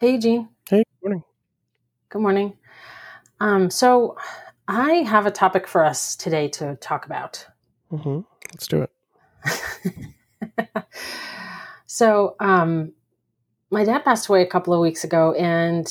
Hey, 0.00 0.18
Jean. 0.18 0.48
Hey, 0.68 0.78
good 0.78 1.08
morning. 1.08 1.22
Good 2.08 2.22
morning. 2.22 2.56
Um, 3.38 3.70
so, 3.70 4.16
I 4.66 4.94
have 5.06 5.24
a 5.24 5.30
topic 5.30 5.68
for 5.68 5.84
us 5.84 6.16
today 6.16 6.48
to 6.48 6.74
talk 6.76 7.06
about. 7.06 7.46
hmm 7.90 8.20
Let's 8.52 8.66
do 8.66 8.82
it. 8.82 8.90
so, 11.86 12.34
um, 12.40 12.92
my 13.70 13.84
dad 13.84 14.04
passed 14.04 14.28
away 14.28 14.42
a 14.42 14.46
couple 14.46 14.74
of 14.74 14.80
weeks 14.80 15.04
ago, 15.04 15.32
and 15.34 15.86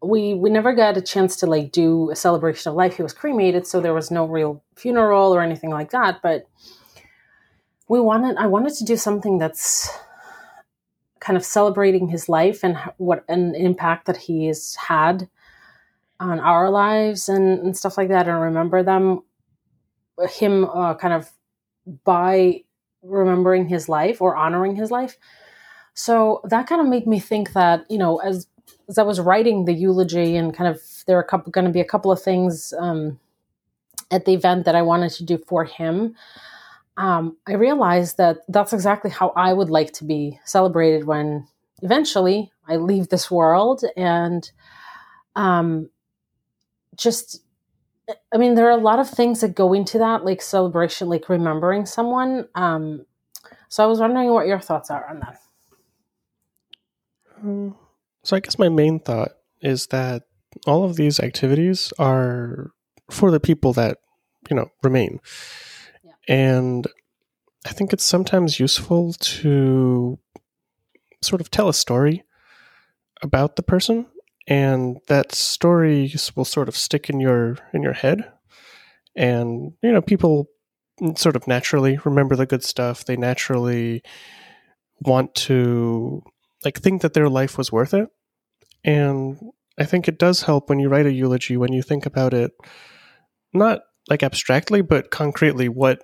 we 0.00 0.34
we 0.34 0.48
never 0.48 0.72
got 0.72 0.96
a 0.96 1.02
chance 1.02 1.34
to 1.36 1.46
like 1.46 1.72
do 1.72 2.10
a 2.12 2.16
celebration 2.16 2.70
of 2.70 2.76
life. 2.76 2.96
He 2.96 3.02
was 3.02 3.12
cremated, 3.12 3.66
so 3.66 3.80
there 3.80 3.94
was 3.94 4.12
no 4.12 4.24
real 4.24 4.62
funeral 4.76 5.34
or 5.34 5.42
anything 5.42 5.70
like 5.70 5.90
that. 5.90 6.22
But 6.22 6.46
we 7.88 8.00
wanted 8.00 8.36
I 8.36 8.46
wanted 8.46 8.74
to 8.74 8.84
do 8.84 8.96
something 8.96 9.38
that's 9.38 9.90
kind 11.26 11.36
of 11.36 11.44
celebrating 11.44 12.06
his 12.06 12.28
life 12.28 12.62
and 12.62 12.78
what 12.98 13.24
an 13.28 13.56
impact 13.56 14.06
that 14.06 14.16
he 14.16 14.46
has 14.46 14.76
had 14.76 15.28
on 16.20 16.38
our 16.38 16.70
lives 16.70 17.28
and, 17.28 17.58
and 17.58 17.76
stuff 17.76 17.98
like 17.98 18.08
that, 18.08 18.28
and 18.28 18.40
remember 18.40 18.84
them 18.84 19.22
him 20.30 20.64
uh, 20.66 20.94
kind 20.94 21.12
of 21.12 21.32
by 22.04 22.62
remembering 23.02 23.66
his 23.66 23.88
life 23.88 24.22
or 24.22 24.36
honoring 24.36 24.76
his 24.76 24.92
life. 24.92 25.18
So 25.94 26.40
that 26.44 26.68
kind 26.68 26.80
of 26.80 26.86
made 26.86 27.08
me 27.08 27.18
think 27.18 27.54
that 27.54 27.84
you 27.90 27.98
know 27.98 28.18
as 28.18 28.46
as 28.88 28.96
I 28.96 29.02
was 29.02 29.18
writing 29.18 29.64
the 29.64 29.74
eulogy 29.74 30.36
and 30.36 30.54
kind 30.54 30.70
of 30.72 30.80
there 31.06 31.18
are 31.18 31.22
a 31.22 31.26
couple 31.26 31.50
going 31.50 31.66
to 31.66 31.72
be 31.72 31.80
a 31.80 31.92
couple 31.92 32.12
of 32.12 32.22
things 32.22 32.72
um, 32.78 33.18
at 34.12 34.26
the 34.26 34.34
event 34.34 34.64
that 34.64 34.76
I 34.76 34.82
wanted 34.82 35.10
to 35.14 35.24
do 35.24 35.38
for 35.38 35.64
him. 35.64 36.14
Um, 36.96 37.36
I 37.46 37.54
realized 37.54 38.16
that 38.16 38.38
that's 38.48 38.72
exactly 38.72 39.10
how 39.10 39.32
I 39.36 39.52
would 39.52 39.68
like 39.68 39.92
to 39.94 40.04
be 40.04 40.40
celebrated 40.44 41.04
when 41.06 41.46
eventually 41.82 42.52
I 42.66 42.76
leave 42.76 43.08
this 43.08 43.30
world 43.30 43.84
and 43.96 44.50
um, 45.34 45.90
just 46.96 47.42
I 48.32 48.38
mean, 48.38 48.54
there 48.54 48.66
are 48.68 48.78
a 48.78 48.82
lot 48.82 48.98
of 48.98 49.10
things 49.10 49.40
that 49.40 49.54
go 49.54 49.72
into 49.72 49.98
that, 49.98 50.24
like 50.24 50.40
celebration, 50.40 51.08
like 51.08 51.28
remembering 51.28 51.86
someone. 51.86 52.48
Um, 52.54 53.04
so 53.68 53.82
I 53.82 53.86
was 53.86 53.98
wondering 53.98 54.32
what 54.32 54.46
your 54.46 54.60
thoughts 54.60 54.90
are 54.90 55.08
on 55.08 55.20
that. 55.20 55.40
Um, 57.42 57.76
so 58.22 58.36
I 58.36 58.40
guess 58.40 58.58
my 58.58 58.68
main 58.68 59.00
thought 59.00 59.32
is 59.60 59.88
that 59.88 60.22
all 60.66 60.84
of 60.84 60.96
these 60.96 61.18
activities 61.18 61.92
are 61.98 62.70
for 63.10 63.30
the 63.30 63.40
people 63.40 63.72
that 63.72 63.98
you 64.48 64.56
know 64.56 64.70
remain. 64.82 65.20
And 66.28 66.86
I 67.66 67.70
think 67.70 67.92
it's 67.92 68.04
sometimes 68.04 68.60
useful 68.60 69.12
to 69.12 70.18
sort 71.22 71.40
of 71.40 71.50
tell 71.50 71.68
a 71.68 71.74
story 71.74 72.22
about 73.22 73.56
the 73.56 73.62
person, 73.62 74.06
and 74.46 74.98
that 75.08 75.34
story 75.34 76.12
will 76.34 76.44
sort 76.44 76.68
of 76.68 76.76
stick 76.76 77.10
in 77.10 77.20
your 77.20 77.58
in 77.72 77.82
your 77.82 77.94
head, 77.94 78.30
and 79.16 79.72
you 79.82 79.92
know 79.92 80.02
people 80.02 80.48
sort 81.16 81.36
of 81.36 81.46
naturally 81.46 81.98
remember 82.04 82.36
the 82.36 82.46
good 82.46 82.62
stuff. 82.62 83.04
They 83.04 83.16
naturally 83.16 84.02
want 85.00 85.34
to 85.34 86.22
like 86.64 86.80
think 86.80 87.02
that 87.02 87.14
their 87.14 87.28
life 87.28 87.58
was 87.58 87.70
worth 87.70 87.94
it. 87.94 88.08
And 88.84 89.38
I 89.78 89.84
think 89.84 90.08
it 90.08 90.18
does 90.18 90.42
help 90.42 90.68
when 90.68 90.78
you 90.78 90.88
write 90.88 91.06
a 91.06 91.12
eulogy 91.12 91.56
when 91.56 91.72
you 91.72 91.82
think 91.82 92.06
about 92.06 92.32
it 92.32 92.52
not 93.52 93.80
like 94.08 94.22
abstractly 94.22 94.82
but 94.82 95.10
concretely 95.10 95.68
what 95.68 96.02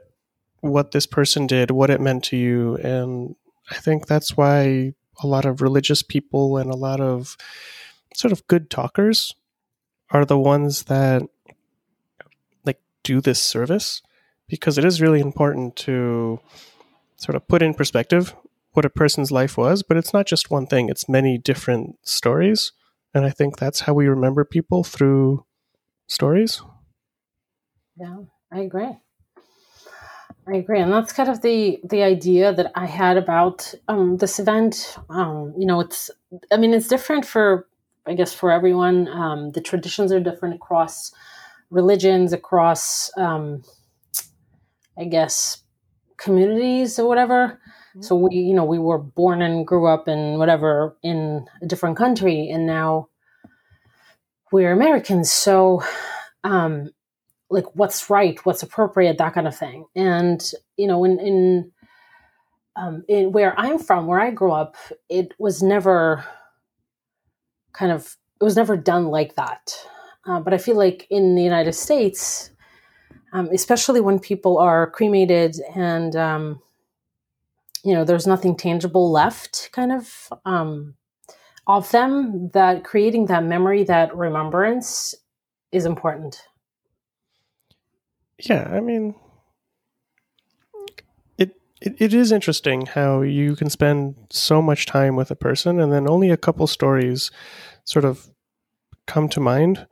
what 0.63 0.93
this 0.93 1.07
person 1.07 1.47
did, 1.47 1.71
what 1.71 1.91
it 1.91 2.01
meant 2.01 2.25
to 2.25 2.37
you 2.37 2.77
and 2.77 3.37
I 3.71 3.77
think 3.77 4.07
that's 4.07 4.37
why 4.37 4.95
a 5.23 5.27
lot 5.27 5.45
of 5.45 5.63
religious 5.63 6.03
people 6.03 6.57
and 6.57 6.71
a 6.71 6.77
lot 6.77 7.01
of 7.01 7.37
sort 8.15 8.33
of 8.33 8.47
good 8.47 8.71
talkers 8.71 9.35
are 10.11 10.25
the 10.25 10.39
ones 10.39 10.85
that 10.85 11.23
like 12.65 12.81
do 13.03 13.21
this 13.21 13.43
service 13.43 14.03
because 14.49 14.79
it 14.79 14.85
is 14.85 15.01
really 15.01 15.21
important 15.21 15.77
to 15.77 16.41
sort 17.17 17.37
of 17.37 17.47
put 17.49 17.63
in 17.63 17.73
perspective 17.75 18.35
what 18.73 18.85
a 18.85 18.91
person's 18.91 19.31
life 19.31 19.57
was, 19.57 19.83
but 19.83 19.97
it's 19.97 20.15
not 20.15 20.27
just 20.27 20.51
one 20.51 20.67
thing, 20.67 20.89
it's 20.89 21.09
many 21.09 21.39
different 21.39 21.97
stories. 22.03 22.73
And 23.15 23.25
I 23.25 23.31
think 23.31 23.59
that's 23.59 23.81
how 23.81 23.93
we 23.93 24.09
remember 24.09 24.45
people 24.45 24.83
through 24.83 25.45
stories. 26.07 26.63
Yeah, 27.97 28.17
I 28.51 28.61
agree. 28.61 28.97
I 30.49 30.57
agree, 30.57 30.81
and 30.81 30.93
that's 30.93 31.13
kind 31.13 31.29
of 31.29 31.41
the 31.43 31.79
the 31.85 32.03
idea 32.03 32.53
that 32.53 32.73
I 32.75 32.87
had 32.87 33.17
about 33.17 33.73
um, 33.89 34.17
this 34.17 34.41
event. 34.41 34.97
Um, 35.09 35.55
you 35.57 35.67
know, 35.67 35.81
it's 35.81 36.11
I 36.51 36.57
mean, 36.57 36.75
it's 36.75 36.89
different 36.89 37.25
for 37.25 37.69
I 38.07 38.15
guess 38.15 38.35
for 38.35 38.51
everyone. 38.51 39.09
Um, 39.09 39.53
the 39.53 39.61
traditions 39.61 40.11
are 40.11 40.19
different 40.19 40.57
across 40.57 41.13
religions, 41.71 42.33
across 42.33 43.11
um, 43.17 43.63
I 44.99 45.05
guess 45.05 45.63
communities 46.17 46.99
or 46.99 47.07
whatever. 47.07 47.61
So 48.01 48.17
we, 48.17 48.37
you 48.37 48.55
know, 48.55 48.65
we 48.65 48.79
were 48.79 48.99
born 48.99 49.43
and 49.43 49.67
grew 49.67 49.87
up 49.87 50.09
in 50.09 50.39
whatever 50.39 50.97
in 51.03 51.47
a 51.61 51.67
different 51.67 51.97
country, 51.99 52.49
and 52.49 52.67
now 52.67 53.09
we're 54.51 54.73
Americans. 54.73 55.31
So, 55.31 55.83
um, 56.43 56.91
like, 57.53 57.67
what's 57.75 58.11
right, 58.11 58.45
what's 58.45 58.63
appropriate, 58.63 59.19
that 59.19 59.35
kind 59.35 59.47
of 59.47 59.57
thing. 59.57 59.87
And 59.95 60.43
you 60.77 60.87
know, 60.87 61.05
in 61.05 61.21
in 61.21 61.73
um, 62.77 63.05
in 63.09 63.33
where 63.33 63.59
I'm 63.59 63.79
from, 63.79 64.07
where 64.07 64.21
I 64.21 64.31
grew 64.31 64.53
up, 64.53 64.77
it 65.09 65.35
was 65.39 65.63
never 65.63 66.25
kind 67.73 67.93
of 67.93 68.17
it 68.41 68.45
was 68.45 68.57
never 68.57 68.77
done 68.77 69.07
like 69.07 69.37
that. 69.37 69.75
Uh, 70.27 70.41
but 70.41 70.55
I 70.55 70.59
feel 70.59 70.77
like 70.77 71.07
in 71.11 71.35
the 71.35 71.43
United 71.43 71.75
States, 71.75 72.51
um, 73.33 73.49
especially 73.53 74.01
when 74.01 74.19
people 74.19 74.59
are 74.59 74.91
cremated 74.91 75.57
and 75.75 76.17
um, 76.17 76.61
you 77.85 77.93
know 77.95 78.05
there's 78.05 78.27
nothing 78.27 78.57
tangible 78.57 79.11
left, 79.11 79.71
kind 79.73 79.93
of 79.93 80.33
um, 80.45 80.95
of 81.67 81.91
them, 81.91 82.51
that 82.55 82.85
creating 82.85 83.27
that 83.27 83.45
memory, 83.45 83.85
that 83.85 84.17
remembrance, 84.17 85.15
is 85.71 85.85
important. 85.87 86.43
Yeah, 88.43 88.69
I 88.73 88.81
mean, 88.81 89.15
it, 91.39 91.55
it, 91.81 91.95
it 91.99 92.13
is 92.13 92.33
interesting 92.33 92.87
how 92.87 93.23
you 93.23 93.55
can 93.55 93.71
spend 93.71 94.17
so 94.31 94.61
much 94.61 94.85
time 94.85 95.15
with 95.15 95.31
a 95.31 95.37
person 95.37 95.79
and 95.79 95.93
then 95.93 96.09
only 96.09 96.31
a 96.31 96.37
couple 96.37 96.67
stories 96.67 97.31
sort 97.85 98.05
of 98.05 98.29
come 99.07 99.29
to 99.29 99.41
mind. 99.41 99.87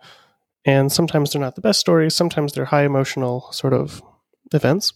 And 0.65 0.91
sometimes 0.91 1.31
they're 1.31 1.41
not 1.41 1.55
the 1.55 1.61
best 1.61 1.81
stories, 1.81 2.15
sometimes 2.15 2.53
they're 2.53 2.67
high 2.67 2.85
emotional 2.85 3.51
sort 3.53 3.73
of 3.73 4.03
events. 4.53 4.93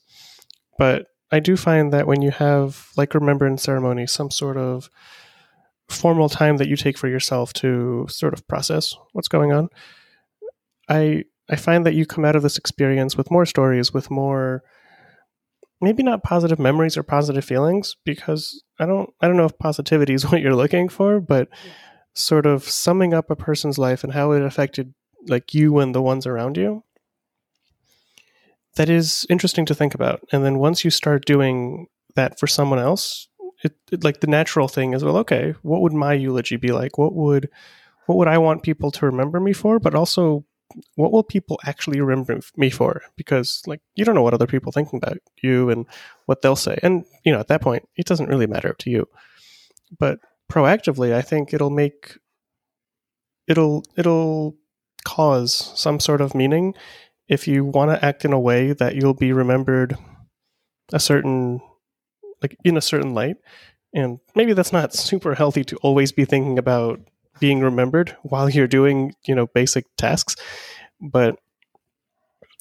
But 0.79 1.07
I 1.31 1.39
do 1.39 1.57
find 1.57 1.93
that 1.93 2.09
when 2.09 2.23
you 2.23 2.33
have 2.33 2.89
like 2.97 3.15
remembrance 3.15 3.63
ceremony, 3.63 4.07
some 4.09 4.31
sort 4.31 4.57
of 4.57 4.91
formal 5.89 6.29
time 6.29 6.57
that 6.57 6.69
you 6.69 6.77
take 6.77 6.99
for 6.99 7.09
yourself 7.09 7.53
to 7.53 8.07
sort 8.09 8.35
of 8.35 8.47
process 8.49 8.95
what's 9.13 9.29
going 9.29 9.53
on, 9.53 9.69
I 10.89 11.25
I 11.51 11.57
find 11.57 11.85
that 11.85 11.95
you 11.95 12.07
come 12.07 12.25
out 12.25 12.37
of 12.37 12.43
this 12.43 12.57
experience 12.57 13.17
with 13.17 13.31
more 13.31 13.47
stories, 13.47 13.93
with 13.93 14.11
more 14.11 14.63
maybe 15.81 16.03
not 16.03 16.23
positive 16.23 16.59
memories 16.59 16.97
or 16.97 17.03
positive 17.03 17.45
feelings, 17.45 17.97
because 18.05 18.63
I 18.79 18.87
don't 18.87 19.11
I 19.21 19.27
don't 19.27 19.37
know 19.37 19.45
if 19.45 19.59
positivity 19.59 20.15
is 20.19 20.25
what 20.31 20.41
you're 20.41 20.57
looking 20.57 20.89
for, 20.89 21.21
but 21.21 21.49
sort 22.15 22.47
of 22.47 22.65
summing 22.65 23.13
up 23.13 23.31
a 23.31 23.37
person's 23.37 23.79
life 23.79 24.05
and 24.05 24.13
how 24.13 24.33
it 24.33 24.43
affected 24.43 24.95
like 25.27 25.53
you 25.53 25.79
and 25.79 25.95
the 25.95 26.03
ones 26.03 26.27
around 26.27 26.57
you 26.57 26.85
that 28.77 28.89
is 28.89 29.27
interesting 29.31 29.67
to 29.67 29.75
think 29.75 29.95
about. 29.95 30.21
And 30.33 30.45
then 30.45 30.59
once 30.59 30.85
you 30.85 30.91
start 30.91 31.25
doing 31.25 31.87
that 32.17 32.39
for 32.39 32.47
someone 32.47 32.79
else, 32.79 33.29
it, 33.63 33.75
it 33.91 34.05
like 34.05 34.21
the 34.21 34.27
natural 34.27 34.69
thing 34.69 34.95
is 34.95 35.05
well, 35.05 35.17
okay, 35.19 35.55
what 35.63 35.81
would 35.81 35.93
my 35.93 36.13
eulogy 36.13 36.57
be 36.57 36.73
like? 36.73 36.99
What 36.99 37.15
would 37.15 37.49
what 38.07 38.19
would 38.19 38.29
I 38.29 38.39
want 38.39 38.63
people 38.63 38.91
to 38.93 39.07
remember 39.07 39.41
me 39.41 39.53
for? 39.53 39.79
But 39.79 39.95
also, 39.95 40.45
what 40.97 41.13
will 41.13 41.23
people 41.23 41.61
actually 41.65 42.01
remember 42.01 42.41
me 42.57 42.71
for? 42.71 43.03
Because 43.17 43.63
like 43.67 43.81
you 43.95 44.05
don't 44.05 44.15
know 44.15 44.23
what 44.23 44.35
other 44.35 44.47
people 44.47 44.73
thinking 44.73 44.99
about 45.03 45.19
you 45.43 45.71
and 45.71 45.87
what 46.27 46.43
they'll 46.43 46.57
say. 46.57 46.79
And 46.83 47.05
you 47.25 47.33
know, 47.33 47.41
at 47.41 47.49
that 47.49 47.63
point, 47.63 47.89
it 47.97 48.07
doesn't 48.07 48.29
really 48.29 48.47
matter 48.47 48.75
to 48.79 48.91
you. 48.91 49.09
But 49.99 50.19
proactively, 50.51 51.13
I 51.13 51.23
think 51.23 51.53
it'll 51.53 51.71
make 51.71 52.19
it'll 53.47 53.85
it'll 53.97 54.57
cause 55.05 55.73
some 55.75 56.01
sort 56.01 56.21
of 56.21 56.35
meaning 56.35 56.75
if 57.29 57.47
you 57.47 57.65
want 57.65 57.91
to 57.91 58.05
act 58.05 58.25
in 58.25 58.33
a 58.33 58.41
way 58.41 58.73
that 58.73 58.97
you'll 58.97 59.15
be 59.15 59.33
remembered 59.33 59.97
a 60.93 61.01
certain 61.01 61.61
like 62.43 62.57
in 62.65 62.77
a 62.77 62.83
certain 62.83 63.15
light 63.15 63.37
and 63.95 64.19
maybe 64.35 64.53
that's 64.53 64.73
not 64.73 64.95
super 64.95 65.35
healthy 65.35 65.65
to 65.65 65.77
always 65.77 66.13
be 66.13 66.25
thinking 66.25 66.59
about 66.59 67.01
being 67.41 67.61
remembered 67.61 68.17
while 68.23 68.49
you're 68.49 68.67
doing 68.67 69.15
you 69.27 69.35
know 69.35 69.47
basic 69.47 69.87
tasks. 69.97 70.37
But 71.01 71.39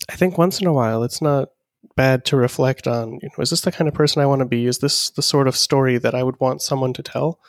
i 0.09 0.15
think 0.15 0.37
once 0.37 0.59
in 0.59 0.67
a 0.67 0.73
while 0.73 1.01
it's 1.01 1.21
not 1.21 1.47
bad 1.95 2.25
to 2.25 2.35
reflect 2.35 2.87
on 2.87 3.13
you 3.21 3.29
know 3.29 3.41
is 3.41 3.51
this 3.51 3.61
the 3.61 3.71
kind 3.71 3.87
of 3.87 3.93
person 3.93 4.21
i 4.21 4.25
want 4.25 4.39
to 4.39 4.45
be? 4.45 4.65
Is 4.65 4.79
this 4.79 5.09
the 5.11 5.21
sort 5.21 5.47
of 5.47 5.55
story 5.55 5.97
that 5.97 6.15
i 6.15 6.23
would 6.23 6.39
want 6.39 6.61
someone 6.61 6.93
to 6.93 7.03
tell? 7.03 7.39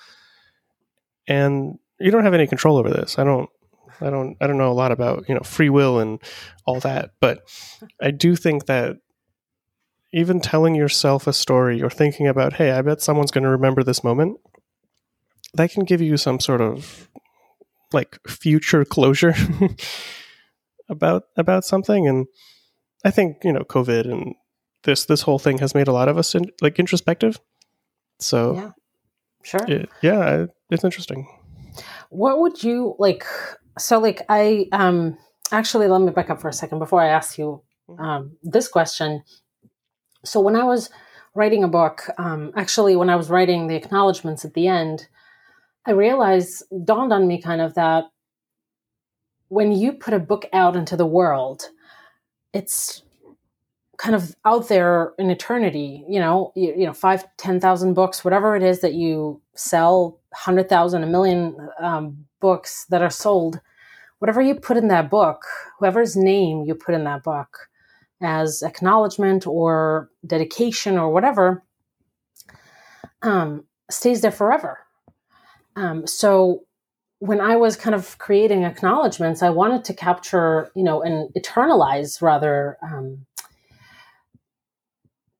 And 1.26 1.78
you 1.98 2.10
don't 2.10 2.24
have 2.24 2.34
any 2.34 2.46
control 2.46 2.76
over 2.76 2.90
this. 2.90 3.18
I 3.18 3.24
don't 3.24 3.48
I 4.00 4.10
don't 4.10 4.36
I 4.40 4.46
don't 4.46 4.58
know 4.58 4.70
a 4.70 4.74
lot 4.74 4.92
about, 4.92 5.28
you 5.28 5.34
know, 5.34 5.40
free 5.40 5.70
will 5.70 5.98
and 5.98 6.20
all 6.66 6.80
that, 6.80 7.12
but 7.20 7.48
I 8.00 8.10
do 8.10 8.36
think 8.36 8.66
that 8.66 8.96
even 10.12 10.40
telling 10.40 10.74
yourself 10.74 11.26
a 11.26 11.32
story 11.32 11.82
or 11.82 11.90
thinking 11.90 12.28
about, 12.28 12.54
hey, 12.54 12.70
I 12.70 12.82
bet 12.82 13.02
someone's 13.02 13.30
going 13.30 13.44
to 13.44 13.50
remember 13.50 13.82
this 13.82 14.04
moment, 14.04 14.38
that 15.54 15.70
can 15.70 15.84
give 15.84 16.00
you 16.00 16.16
some 16.16 16.40
sort 16.40 16.60
of 16.60 17.08
like 17.92 18.18
future 18.26 18.84
closure 18.84 19.34
about 20.88 21.24
about 21.36 21.64
something 21.64 22.08
and 22.08 22.26
I 23.04 23.10
think, 23.10 23.44
you 23.44 23.52
know, 23.52 23.60
COVID 23.60 24.10
and 24.10 24.34
this 24.84 25.04
this 25.04 25.22
whole 25.22 25.38
thing 25.38 25.58
has 25.58 25.74
made 25.74 25.88
a 25.88 25.92
lot 25.92 26.08
of 26.08 26.16
us 26.16 26.34
in, 26.34 26.50
like 26.60 26.78
introspective. 26.78 27.38
So 28.18 28.54
Yeah. 28.54 28.70
Sure. 29.42 29.64
it, 29.68 29.90
yeah, 30.00 30.46
it's 30.70 30.84
interesting. 30.84 31.28
What 32.08 32.40
would 32.40 32.64
you 32.64 32.96
like? 32.98 33.24
So, 33.78 33.98
like, 33.98 34.22
I 34.28 34.66
um 34.72 35.18
actually 35.52 35.86
let 35.88 36.00
me 36.00 36.12
back 36.12 36.30
up 36.30 36.40
for 36.40 36.48
a 36.48 36.52
second 36.52 36.78
before 36.78 37.02
I 37.02 37.08
ask 37.08 37.36
you 37.36 37.62
um, 37.98 38.36
this 38.42 38.68
question. 38.68 39.22
So, 40.24 40.40
when 40.40 40.56
I 40.56 40.64
was 40.64 40.88
writing 41.34 41.62
a 41.62 41.68
book, 41.68 42.08
um, 42.16 42.52
actually, 42.56 42.96
when 42.96 43.10
I 43.10 43.16
was 43.16 43.28
writing 43.28 43.66
the 43.66 43.74
acknowledgments 43.74 44.44
at 44.44 44.54
the 44.54 44.66
end, 44.68 45.08
I 45.86 45.92
realized 45.92 46.62
dawned 46.84 47.12
on 47.12 47.26
me 47.26 47.40
kind 47.40 47.60
of 47.60 47.74
that 47.74 48.04
when 49.48 49.72
you 49.72 49.92
put 49.92 50.14
a 50.14 50.18
book 50.18 50.46
out 50.52 50.76
into 50.76 50.96
the 50.96 51.06
world, 51.06 51.68
it's 52.52 53.02
kind 53.96 54.14
of 54.14 54.34
out 54.44 54.68
there 54.68 55.12
in 55.18 55.30
eternity 55.30 56.04
you 56.08 56.18
know 56.18 56.52
you, 56.56 56.74
you 56.76 56.86
know 56.86 56.92
five 56.92 57.24
ten 57.36 57.60
thousand 57.60 57.94
books 57.94 58.24
whatever 58.24 58.56
it 58.56 58.62
is 58.62 58.80
that 58.80 58.94
you 58.94 59.40
sell 59.54 60.20
hundred 60.32 60.68
thousand 60.68 61.02
a 61.04 61.06
million 61.06 61.56
um, 61.80 62.26
books 62.40 62.86
that 62.86 63.02
are 63.02 63.10
sold 63.10 63.60
whatever 64.18 64.42
you 64.42 64.54
put 64.54 64.76
in 64.76 64.88
that 64.88 65.10
book 65.10 65.42
whoever's 65.78 66.16
name 66.16 66.64
you 66.66 66.74
put 66.74 66.94
in 66.94 67.04
that 67.04 67.22
book 67.22 67.68
as 68.20 68.62
acknowledgement 68.62 69.46
or 69.46 70.10
dedication 70.26 70.98
or 70.98 71.10
whatever 71.12 71.62
um, 73.22 73.64
stays 73.90 74.20
there 74.22 74.32
forever 74.32 74.83
um, 75.76 76.06
so 76.06 76.64
when 77.18 77.40
I 77.40 77.56
was 77.56 77.76
kind 77.76 77.94
of 77.94 78.18
creating 78.18 78.64
acknowledgments, 78.64 79.42
I 79.42 79.50
wanted 79.50 79.84
to 79.84 79.94
capture, 79.94 80.70
you 80.74 80.82
know, 80.82 81.02
and 81.02 81.32
eternalize 81.34 82.20
rather 82.20 82.76
um, 82.82 83.24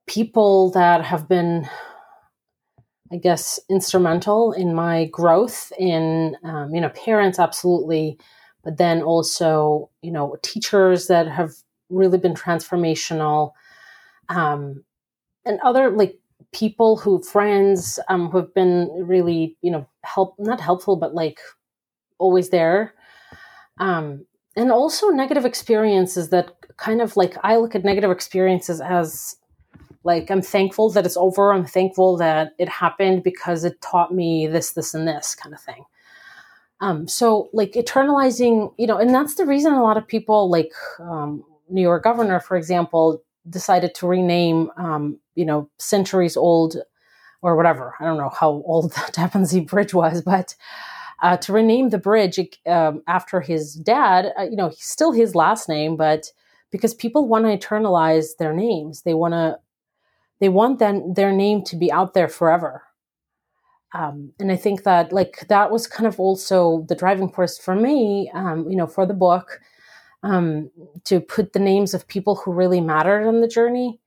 people 0.07 0.71
that 0.71 1.05
have 1.05 1.29
been, 1.29 1.69
I 3.13 3.17
guess, 3.17 3.61
instrumental 3.69 4.53
in 4.53 4.75
my 4.75 5.07
growth. 5.07 5.73
In 5.79 6.37
um, 6.43 6.75
you 6.75 6.81
know, 6.81 6.91
parents 6.91 7.39
absolutely, 7.39 8.19
but 8.63 8.79
then 8.79 9.03
also, 9.03 9.91
you 10.01 10.11
know, 10.11 10.37
teachers 10.43 11.09
that 11.09 11.29
have 11.29 11.51
really 11.91 12.19
been 12.19 12.35
transformational, 12.35 13.53
um, 14.31 14.85
and 15.45 15.61
other 15.63 15.91
like 15.91 16.19
people 16.55 16.97
who 16.97 17.23
friends 17.23 17.99
um, 18.09 18.31
who 18.31 18.39
have 18.39 18.55
been 18.55 18.89
really, 19.03 19.56
you 19.61 19.71
know, 19.71 19.87
help 20.03 20.35
not 20.39 20.61
helpful, 20.61 20.97
but 20.97 21.15
like 21.15 21.39
always 22.19 22.51
there. 22.51 22.95
Um, 23.79 24.25
and 24.56 24.71
also 24.71 25.09
negative 25.09 25.45
experiences 25.45 26.31
that 26.31 26.53
kind 26.77 27.03
of 27.03 27.17
like 27.17 27.37
I 27.43 27.56
look 27.56 27.75
at 27.75 27.85
negative 27.85 28.11
experiences 28.11 28.81
as 28.81 29.37
like 30.05 30.31
I'm 30.31 30.43
thankful 30.43 30.91
that 30.91 31.06
it's 31.06 31.17
over. 31.17 31.53
I'm 31.53 31.67
thankful 31.67 32.17
that 32.19 32.53
it 32.59 32.69
happened 32.69 33.23
because 33.25 33.65
it 33.65 33.81
taught 33.81 34.15
me 34.15 34.47
this, 34.47 34.73
this, 34.73 34.95
and 34.95 35.09
this 35.09 35.35
kind 35.35 35.55
of 35.55 35.61
thing. 35.61 35.85
Um, 36.81 37.09
so 37.09 37.49
like 37.53 37.73
eternalizing, 37.73 38.75
you 38.77 38.87
know, 38.87 38.99
and 38.99 39.15
that's 39.15 39.37
the 39.37 39.47
reason 39.47 39.73
a 39.73 39.83
lot 39.83 39.97
of 39.97 40.06
people 40.06 40.51
like 40.51 40.73
um, 41.01 41.43
New 41.71 41.81
York 41.81 42.05
governor, 42.05 42.41
for 42.41 42.56
example, 42.56 43.23
decided 43.49 43.95
to 43.97 44.06
rename, 44.06 44.71
um, 44.77 45.19
you 45.35 45.45
know, 45.45 45.69
centuries 45.79 46.37
old 46.37 46.77
or 47.43 47.57
whatever. 47.57 47.95
I 48.01 48.05
don't 48.05 48.19
know 48.19 48.31
how 48.31 48.63
old 48.67 48.93
the 48.95 49.11
Tappan 49.13 49.47
Zee 49.47 49.61
Bridge 49.61 49.95
was, 49.95 50.23
but 50.23 50.55
uh, 51.23 51.37
to 51.39 51.53
rename 51.53 51.91
the 51.91 51.99
bridge 51.99 52.39
um, 52.67 53.03
after 53.07 53.41
his 53.41 53.75
dad, 53.75 54.33
uh, 54.39 54.43
you 54.43 54.57
know, 54.57 54.71
still 54.77 55.13
his 55.13 55.35
last 55.35 55.69
name, 55.69 55.97
but 55.97 56.33
because 56.71 56.93
people 56.93 57.29
want 57.29 57.45
to 57.45 57.57
eternalize 57.57 58.37
their 58.39 58.53
names, 58.53 59.03
they 59.03 59.15
want 59.15 59.33
to, 59.33 59.59
they 60.41 60.49
want 60.49 60.81
then 60.81 61.15
their 61.15 61.33
name 61.33 61.63
to 61.65 61.77
be 61.77 61.93
out 61.93 62.15
there 62.15 62.29
forever. 62.29 62.83
Um, 63.95 64.33
and 64.41 64.51
I 64.51 64.57
think 64.57 64.83
that 64.83 65.13
like 65.13 65.47
that 65.49 65.71
was 65.71 65.87
kind 65.87 66.07
of 66.07 66.19
also 66.19 66.85
the 66.89 66.97
driving 66.97 67.31
force 67.31 67.57
for 67.57 67.77
me, 67.77 68.31
um, 68.35 68.69
you 68.69 68.77
know, 68.77 68.89
for 68.89 69.07
the 69.07 69.15
book, 69.15 69.61
um, 70.25 70.71
to 71.05 71.21
put 71.21 71.53
the 71.53 71.61
names 71.61 71.95
of 71.95 72.09
people 72.09 72.35
who 72.35 72.53
really 72.53 72.81
mattered 72.81 73.27
on 73.27 73.41
the 73.41 73.47
journey 73.47 74.01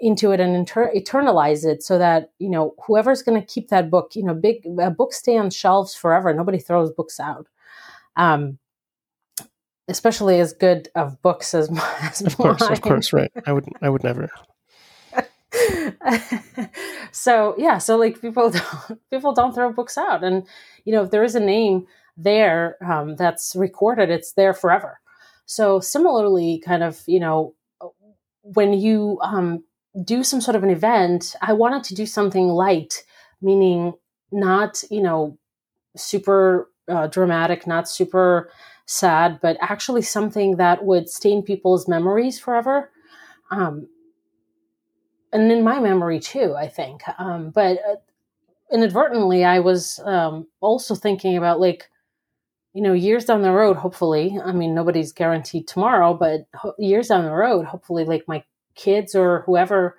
into 0.00 0.30
it 0.32 0.40
and 0.40 0.54
inter- 0.56 0.92
eternalize 0.94 1.64
it 1.64 1.82
so 1.82 1.98
that 1.98 2.30
you 2.38 2.50
know 2.50 2.74
whoever's 2.86 3.22
going 3.22 3.40
to 3.40 3.46
keep 3.46 3.68
that 3.68 3.90
book 3.90 4.16
you 4.16 4.22
know 4.24 4.34
big 4.34 4.64
uh, 4.80 4.90
books 4.90 5.18
stay 5.18 5.36
on 5.36 5.50
shelves 5.50 5.94
forever 5.94 6.32
nobody 6.34 6.58
throws 6.58 6.90
books 6.90 7.20
out 7.20 7.46
um 8.16 8.58
especially 9.88 10.38
as 10.40 10.52
good 10.52 10.88
of 10.94 11.20
books 11.22 11.54
as, 11.54 11.70
as 12.02 12.20
Of 12.22 12.36
course, 12.36 12.60
mine. 12.60 12.72
of 12.72 12.80
course, 12.82 13.12
right. 13.12 13.30
I 13.46 13.52
would 13.52 13.64
I 13.80 13.88
would 13.88 14.04
never. 14.04 14.28
so 17.12 17.54
yeah 17.56 17.78
so 17.78 17.96
like 17.96 18.20
people 18.20 18.50
don't 18.88 19.10
people 19.10 19.32
don't 19.32 19.54
throw 19.54 19.72
books 19.72 19.96
out 19.96 20.22
and 20.22 20.46
you 20.84 20.92
know 20.92 21.02
if 21.02 21.10
there 21.10 21.24
is 21.24 21.34
a 21.34 21.40
name 21.40 21.86
there 22.16 22.76
um, 22.84 23.16
that's 23.16 23.56
recorded 23.56 24.10
it's 24.10 24.32
there 24.32 24.52
forever 24.52 25.00
so 25.46 25.80
similarly 25.80 26.60
kind 26.64 26.82
of 26.82 27.02
you 27.06 27.18
know 27.20 27.54
when 28.42 28.72
you 28.74 29.18
um, 29.22 29.64
do 30.04 30.22
some 30.22 30.40
sort 30.40 30.54
of 30.56 30.62
an 30.62 30.70
event 30.70 31.34
i 31.42 31.52
wanted 31.52 31.82
to 31.82 31.94
do 31.94 32.06
something 32.06 32.48
light 32.48 33.04
meaning 33.40 33.92
not 34.30 34.82
you 34.90 35.00
know 35.00 35.36
super 35.96 36.68
uh, 36.88 37.06
dramatic 37.06 37.66
not 37.66 37.88
super 37.88 38.50
sad 38.86 39.38
but 39.42 39.56
actually 39.60 40.02
something 40.02 40.56
that 40.56 40.84
would 40.84 41.08
stain 41.08 41.42
people's 41.42 41.86
memories 41.86 42.38
forever. 42.38 42.90
Um, 43.50 43.88
and 45.32 45.52
in 45.52 45.62
my 45.62 45.78
memory 45.78 46.20
too 46.20 46.54
i 46.56 46.68
think. 46.68 47.02
Um, 47.18 47.50
but 47.50 47.78
uh, 47.78 47.96
inadvertently 48.72 49.44
i 49.44 49.60
was 49.60 50.00
um, 50.04 50.46
also 50.60 50.94
thinking 50.94 51.36
about 51.36 51.60
like 51.60 51.90
you 52.74 52.82
know 52.82 52.92
years 52.92 53.24
down 53.24 53.42
the 53.42 53.52
road 53.52 53.76
hopefully 53.76 54.38
i 54.44 54.52
mean 54.52 54.74
nobody's 54.74 55.12
guaranteed 55.12 55.66
tomorrow 55.66 56.14
but 56.14 56.46
ho- 56.54 56.74
years 56.78 57.08
down 57.08 57.24
the 57.24 57.32
road 57.32 57.64
hopefully 57.66 58.04
like 58.04 58.24
my 58.28 58.42
kids 58.78 59.14
or 59.14 59.42
whoever 59.44 59.96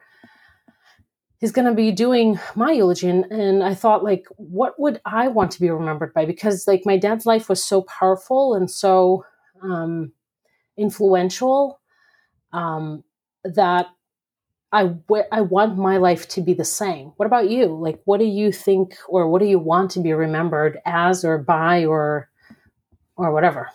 is 1.42 1.52
going 1.52 1.68
to 1.68 1.74
be 1.74 1.92
doing 1.92 2.40
my 2.56 2.72
eulogy 2.72 3.08
and, 3.10 3.26
and 3.26 3.64
i 3.64 3.74
thought 3.74 4.04
like 4.04 4.26
what 4.38 4.80
would 4.80 5.00
i 5.06 5.28
want 5.28 5.52
to 5.52 5.62
be 5.62 5.70
remembered 5.70 6.14
by 6.14 6.26
because 6.26 6.68
like 6.68 6.82
my 6.86 6.98
dad's 6.98 7.26
life 7.26 7.50
was 7.50 7.64
so 7.64 7.84
powerful 7.84 8.56
and 8.56 8.72
so 8.72 9.24
um, 9.62 10.12
influential 10.78 11.80
um, 12.54 13.04
that 13.44 13.88
I, 14.72 14.84
w- 14.84 15.24
I 15.32 15.42
want 15.42 15.78
my 15.78 15.98
life 15.98 16.28
to 16.30 16.42
be 16.42 16.54
the 16.54 16.64
same. 16.64 17.14
What 17.18 17.26
about 17.26 17.50
you? 17.50 17.66
Like, 17.66 18.00
what 18.06 18.20
do 18.20 18.26
you 18.26 18.52
think, 18.52 18.96
or 19.08 19.28
what 19.28 19.42
do 19.42 19.48
you 19.48 19.58
want 19.58 19.90
to 19.92 20.00
be 20.00 20.14
remembered 20.14 20.80
as, 20.86 21.26
or 21.26 21.40
by, 21.40 21.86
or 21.86 22.30
or 23.18 23.34
whatever? 23.34 23.70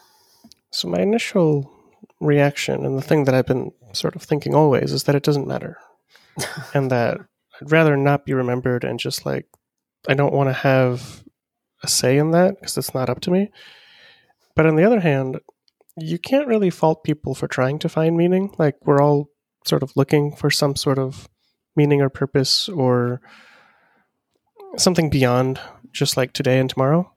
So 0.71 0.89
my 0.89 1.01
initial 1.01 1.71
reaction 2.21 2.85
and 2.85 2.97
the 2.97 3.03
thing 3.03 3.25
that 3.25 3.35
I've 3.35 3.47
been 3.47 3.73
sort 3.93 4.17
of 4.17 4.23
thinking 4.23 4.55
always 4.55 4.93
is 4.93 5.05
that 5.05 5.15
it 5.15 5.23
doesn't 5.23 5.47
matter. 5.47 5.79
and 6.75 6.91
that 6.91 7.19
I'd 7.61 7.71
rather 7.71 7.97
not 7.97 8.25
be 8.25 8.35
remembered 8.35 8.85
and 8.85 8.99
just 8.99 9.25
like 9.25 9.47
I 10.09 10.15
don't 10.15 10.35
want 10.35 10.49
to 10.49 10.53
have 10.53 11.25
a 11.83 11.89
say 11.89 12.19
in 12.19 12.33
that 12.33 12.57
because 12.59 12.77
it's 12.77 12.95
not 12.95 13.09
up 13.09 13.21
to 13.21 13.31
me. 13.31 13.51
But 14.55 14.67
on 14.67 14.77
the 14.77 14.85
other 14.85 15.01
hand, 15.01 15.41
you 15.97 16.19
can't 16.19 16.49
really 16.49 16.71
fault 16.71 17.05
people 17.05 17.35
for 17.35 17.49
trying 17.49 17.79
to 17.81 17.89
find 17.89 18.17
meaning. 18.17 18.55
Like 18.59 18.77
we're 18.85 19.01
all 19.01 19.31
sort 19.65 19.83
of 19.83 19.93
looking 19.97 20.35
for 20.35 20.51
some 20.51 20.77
sort 20.77 20.99
of 20.99 21.29
meaning 21.77 22.01
or 22.01 22.09
purpose 22.09 22.69
or 22.69 23.21
something 24.77 25.09
beyond 25.09 25.61
just 25.93 26.17
like 26.17 26.33
today 26.33 26.59
and 26.59 26.69
tomorrow. 26.69 27.13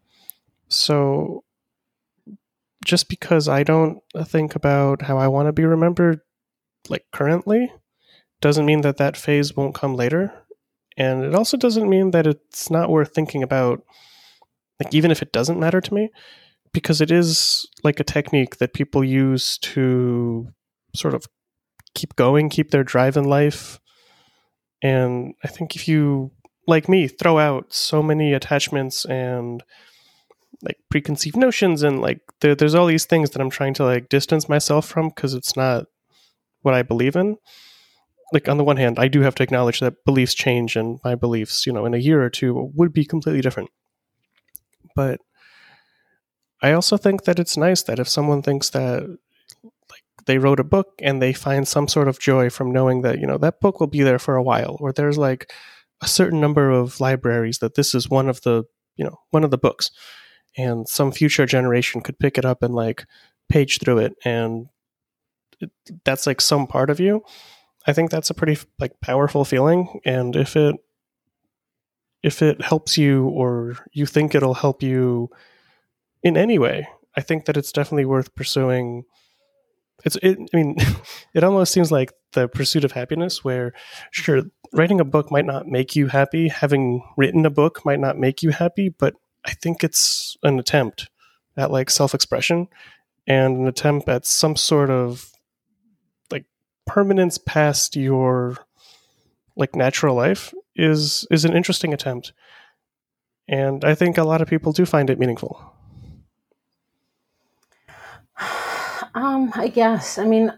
So 0.70 1.44
just 2.88 3.10
because 3.10 3.50
I 3.50 3.64
don't 3.64 4.00
think 4.24 4.56
about 4.56 5.02
how 5.04 5.18
I 5.18 5.28
want 5.28 5.48
to 5.48 5.54
be 5.54 5.66
remembered 5.66 6.22
like 6.88 7.04
currently 7.12 7.72
doesn't 8.40 8.66
mean 8.66 8.82
that 8.82 8.98
that 8.98 9.18
phase 9.18 9.56
won't 9.56 9.76
come 9.76 9.94
later. 9.94 10.34
And 10.96 11.24
it 11.24 11.36
also 11.36 11.58
doesn't 11.58 11.90
mean 11.90 12.12
that 12.12 12.26
it's 12.26 12.72
not 12.72 12.90
worth 12.90 13.14
thinking 13.14 13.44
about 13.44 13.84
like 14.80 14.94
even 14.94 15.12
if 15.12 15.22
it 15.22 15.34
doesn't 15.34 15.60
matter 15.60 15.82
to 15.82 15.94
me 15.94 16.10
because 16.72 17.02
it 17.02 17.12
is 17.12 17.68
like 17.84 18.00
a 18.00 18.06
technique 18.06 18.58
that 18.58 18.74
people 18.74 19.04
use 19.04 19.58
to 19.60 20.48
sort 20.96 21.14
of 21.14 21.26
keep 21.94 22.16
going, 22.16 22.50
keep 22.50 22.72
their 22.72 22.86
drive 22.86 23.18
in 23.18 23.26
life. 23.26 23.82
And 24.82 25.34
I 25.44 25.50
think 25.50 25.76
if 25.76 25.90
you 25.90 26.32
like 26.68 26.88
me 26.88 27.08
throw 27.10 27.38
out 27.38 27.74
so 27.74 28.02
many 28.02 28.34
attachments 28.34 29.04
and 29.06 29.62
like 30.62 30.78
preconceived 30.90 31.36
notions 31.36 31.84
and 31.84 32.02
like 32.02 32.20
there, 32.42 32.56
there's 32.56 32.76
all 32.76 32.88
these 32.88 33.06
things 33.06 33.30
that 33.32 33.42
I'm 33.42 33.50
trying 33.50 33.74
to 33.76 33.84
like 33.84 34.10
distance 34.10 34.50
myself 34.50 34.88
from 34.88 35.10
because 35.10 35.34
it's 35.34 35.56
not 35.56 35.86
what 36.62 36.74
I 36.74 36.82
believe 36.82 37.16
in. 37.16 37.38
Like 38.34 38.50
on 38.50 38.58
the 38.58 38.64
one 38.64 38.78
hand, 38.78 39.00
I 39.00 39.08
do 39.08 39.22
have 39.22 39.36
to 39.36 39.44
acknowledge 39.44 39.80
that 39.80 40.04
beliefs 40.06 40.34
change 40.34 40.76
and 40.76 41.00
my 41.04 41.16
beliefs, 41.16 41.66
you 41.66 41.72
know, 41.72 41.86
in 41.86 41.94
a 41.94 42.00
year 42.00 42.22
or 42.22 42.30
two 42.30 42.72
would 42.76 42.92
be 42.92 43.06
completely 43.06 43.42
different. 43.42 43.70
But 44.96 45.22
I 46.62 46.72
also 46.74 46.98
think 46.98 47.24
that 47.24 47.40
it's 47.40 47.56
nice 47.56 47.84
that 47.84 48.00
if 48.00 48.10
someone 48.10 48.42
thinks 48.42 48.72
that 48.72 49.04
like 49.64 50.04
they 50.26 50.40
wrote 50.40 50.60
a 50.60 50.66
book 50.66 50.94
and 51.02 51.22
they 51.22 51.34
find 51.34 51.68
some 51.68 51.88
sort 51.88 52.08
of 52.08 52.20
joy 52.20 52.50
from 52.50 52.72
knowing 52.72 53.04
that, 53.04 53.20
you 53.20 53.28
know, 53.28 53.38
that 53.38 53.62
book 53.62 53.80
will 53.80 53.88
be 53.88 54.02
there 54.02 54.20
for 54.20 54.36
a 54.36 54.44
while 54.44 54.76
or 54.82 54.92
there's 54.92 55.18
like 55.18 55.52
a 56.02 56.08
certain 56.08 56.42
number 56.42 56.72
of 56.72 57.00
libraries 57.00 57.60
that 57.60 57.76
this 57.76 57.94
is 57.94 58.10
one 58.10 58.28
of 58.28 58.42
the, 58.42 58.64
you 58.96 59.06
know, 59.06 59.18
one 59.30 59.44
of 59.44 59.52
the 59.52 59.58
books 59.58 59.92
and 60.56 60.88
some 60.88 61.12
future 61.12 61.46
generation 61.46 62.02
could 62.02 62.20
pick 62.20 62.38
it 62.38 62.46
up 62.46 62.64
and 62.64 62.74
like 62.74 63.06
page 63.50 63.80
through 63.80 64.00
it 64.00 64.14
and 64.24 64.68
it, 65.60 65.72
that's 66.06 66.28
like 66.28 66.42
some 66.42 66.68
part 66.68 66.90
of 66.90 67.00
you. 67.00 67.24
I 67.86 67.94
think 67.94 68.12
that's 68.12 68.30
a 68.30 68.34
pretty 68.34 68.58
like 68.80 69.00
powerful 69.02 69.46
feeling 69.46 70.00
and 70.06 70.36
if 70.36 70.56
it 70.56 70.76
if 72.24 72.42
it 72.42 72.62
helps 72.62 72.98
you 72.98 73.28
or 73.28 73.78
you 73.94 74.06
think 74.06 74.36
it'll 74.36 74.56
help 74.56 74.84
you 74.84 75.30
in 76.24 76.36
any 76.36 76.58
way 76.58 76.88
i 77.18 77.22
think 77.22 77.46
that 77.46 77.58
it's 77.58 77.72
definitely 77.72 78.06
worth 78.06 78.34
pursuing. 78.36 79.04
It's 80.06 80.16
it, 80.22 80.38
i 80.54 80.56
mean 80.56 80.76
it 81.34 81.44
almost 81.44 81.74
seems 81.74 81.92
like 81.92 82.14
the 82.34 82.48
pursuit 82.48 82.86
of 82.86 82.92
happiness 82.92 83.44
where 83.44 83.74
sure 84.12 84.44
writing 84.72 85.00
a 85.00 85.06
book 85.06 85.32
might 85.32 85.46
not 85.46 85.66
make 85.66 85.96
you 85.96 86.08
happy. 86.08 86.50
Having 86.50 87.02
written 87.18 87.46
a 87.46 87.50
book 87.50 87.84
might 87.84 88.00
not 88.00 88.18
make 88.18 88.44
you 88.44 88.52
happy 88.52 88.90
but 88.90 89.16
I 89.46 89.52
think 89.52 89.84
it's 89.84 90.38
an 90.44 90.60
attempt 90.60 91.10
at 91.56 91.72
like 91.72 91.90
self 91.90 92.14
expression 92.14 92.68
and 93.26 93.58
an 93.58 93.68
attempt 93.68 94.08
at 94.08 94.26
some 94.26 94.56
sort 94.56 94.90
of 94.90 95.32
like 96.32 96.46
permanence 96.86 97.38
past 97.38 97.96
your 97.96 98.58
like 99.56 99.76
natural 99.76 100.16
life 100.16 100.54
is 100.76 101.28
is 101.32 101.44
an 101.44 101.56
interesting 101.56 101.94
attempt. 101.94 102.32
And 103.50 103.84
I 103.86 103.96
think 103.96 104.18
a 104.18 104.24
lot 104.24 104.42
of 104.42 104.48
people 104.48 104.72
do 104.72 104.86
find 104.86 105.10
it 105.10 105.20
meaningful. 105.20 105.74
Um, 109.16 109.52
I 109.56 109.68
guess. 109.70 110.20
I 110.20 110.26
mean, 110.26 110.54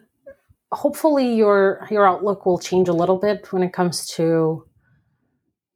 hopefully 0.70 1.34
your 1.34 1.88
your 1.90 2.06
outlook 2.06 2.46
will 2.46 2.60
change 2.60 2.90
a 2.90 2.94
little 2.94 3.18
bit 3.18 3.54
when 3.54 3.64
it 3.64 3.72
comes 3.72 4.06
to 4.08 4.66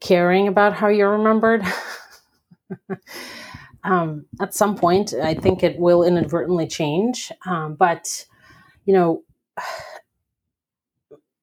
caring 0.01 0.49
about 0.49 0.73
how 0.73 0.89
you're 0.89 1.11
remembered. 1.11 1.63
um, 3.83 4.25
at 4.41 4.53
some 4.53 4.75
point, 4.75 5.13
I 5.13 5.33
think 5.33 5.63
it 5.63 5.77
will 5.79 6.03
inadvertently 6.03 6.67
change. 6.67 7.31
Um, 7.45 7.75
but, 7.75 8.25
you 8.85 8.93
know, 8.93 9.23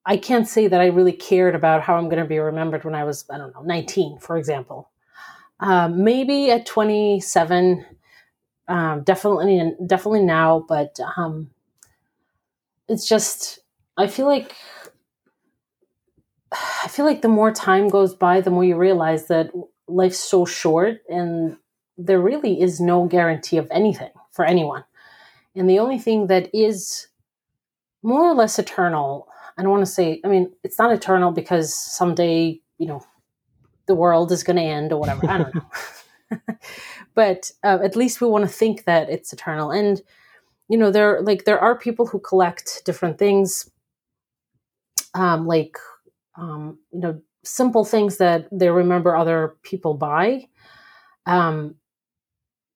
I 0.07 0.17
can't 0.17 0.49
say 0.49 0.67
that 0.67 0.81
I 0.81 0.87
really 0.87 1.12
cared 1.12 1.55
about 1.55 1.83
how 1.83 1.97
I'm 1.97 2.09
going 2.09 2.23
to 2.23 2.29
be 2.29 2.39
remembered 2.39 2.85
when 2.85 2.95
I 2.95 3.05
was, 3.05 3.25
I 3.31 3.39
don't 3.39 3.55
know, 3.55 3.62
19, 3.62 4.19
for 4.19 4.37
example. 4.39 4.91
Um, 5.61 6.03
maybe 6.03 6.50
at 6.50 6.65
27, 6.67 7.85
um, 8.67 9.03
definitely, 9.05 9.75
definitely 9.87 10.23
now, 10.23 10.65
but 10.67 10.99
um, 11.17 11.50
it's 12.89 13.07
just, 13.07 13.61
I 13.97 14.07
feel 14.07 14.27
like 14.27 14.55
I 16.53 16.89
feel 16.89 17.05
like 17.05 17.23
the 17.23 17.29
more 17.29 17.53
time 17.53 17.89
goes 17.89 18.15
by, 18.15 18.41
the 18.41 18.50
more 18.50 18.65
you 18.65 18.77
realize 18.77 19.27
that 19.29 19.50
life's 19.90 20.18
so 20.18 20.44
short 20.44 20.99
and 21.09 21.56
there 21.99 22.20
really 22.20 22.61
is 22.61 22.80
no 22.80 23.06
guarantee 23.06 23.59
of 23.59 23.68
anything 23.70 24.11
for 24.32 24.44
anyone. 24.44 24.85
And 25.54 25.68
the 25.68 25.78
only 25.78 25.99
thing 25.99 26.28
that 26.28 26.49
is 26.54 27.09
more 28.02 28.23
or 28.23 28.35
less 28.35 28.59
eternal, 28.59 29.28
I 29.59 29.62
don't 29.62 29.70
want 29.70 29.85
to 29.85 29.92
say, 29.92 30.20
I 30.25 30.28
mean, 30.28 30.52
it's 30.64 30.78
not 30.78 30.92
eternal 30.92 31.32
because 31.32 31.75
someday, 31.75 32.61
you 32.78 32.87
know, 32.87 33.04
the 33.87 33.94
world 33.94 34.32
is 34.32 34.42
going 34.42 34.56
to 34.56 34.62
end 34.62 34.92
or 34.92 35.00
whatever. 35.00 35.28
I 35.28 35.38
don't 35.38 35.54
know. 35.54 35.66
but 37.14 37.50
uh, 37.64 37.78
at 37.82 37.97
least 37.97 38.20
we 38.20 38.28
want 38.28 38.44
to 38.44 38.50
think 38.50 38.85
that 38.85 39.11
it's 39.11 39.32
eternal. 39.32 39.70
And, 39.70 40.00
you 40.68 40.78
know, 40.78 40.90
there, 40.90 41.20
like, 41.23 41.44
there 41.44 41.59
are 41.59 41.76
people 41.76 42.06
who 42.06 42.20
collect 42.20 42.82
different 42.85 43.18
things, 43.18 43.68
um, 45.14 45.47
like, 45.47 45.76
um, 46.37 46.78
you 46.92 47.00
know, 47.00 47.20
simple 47.44 47.85
things 47.85 48.18
that 48.18 48.49
they 48.52 48.68
remember 48.68 49.16
other 49.16 49.56
people 49.62 49.94
by. 49.94 50.47
Um, 51.26 51.76